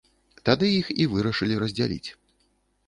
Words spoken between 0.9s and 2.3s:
і вырашылі раздзяліць.